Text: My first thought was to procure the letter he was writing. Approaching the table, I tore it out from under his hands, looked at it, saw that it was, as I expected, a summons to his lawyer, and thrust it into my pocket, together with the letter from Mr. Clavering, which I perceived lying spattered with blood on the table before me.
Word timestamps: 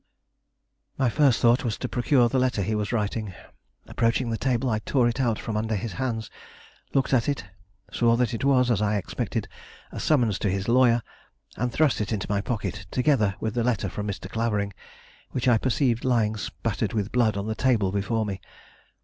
My 0.97 1.09
first 1.09 1.39
thought 1.39 1.63
was 1.63 1.77
to 1.77 1.87
procure 1.87 2.27
the 2.27 2.39
letter 2.39 2.63
he 2.63 2.73
was 2.73 2.91
writing. 2.91 3.35
Approaching 3.85 4.31
the 4.31 4.35
table, 4.39 4.67
I 4.67 4.79
tore 4.79 5.07
it 5.07 5.19
out 5.19 5.37
from 5.37 5.55
under 5.55 5.75
his 5.75 5.91
hands, 5.93 6.31
looked 6.91 7.13
at 7.13 7.29
it, 7.29 7.45
saw 7.91 8.15
that 8.15 8.33
it 8.33 8.43
was, 8.43 8.71
as 8.71 8.81
I 8.81 8.95
expected, 8.95 9.47
a 9.91 9.99
summons 9.99 10.39
to 10.39 10.49
his 10.49 10.67
lawyer, 10.67 11.03
and 11.55 11.71
thrust 11.71 12.01
it 12.01 12.11
into 12.11 12.25
my 12.27 12.41
pocket, 12.41 12.87
together 12.89 13.35
with 13.39 13.53
the 13.53 13.63
letter 13.63 13.89
from 13.89 14.07
Mr. 14.07 14.27
Clavering, 14.27 14.73
which 15.33 15.47
I 15.47 15.59
perceived 15.59 16.03
lying 16.03 16.35
spattered 16.35 16.93
with 16.93 17.11
blood 17.11 17.37
on 17.37 17.45
the 17.45 17.53
table 17.53 17.91
before 17.91 18.25
me. 18.25 18.41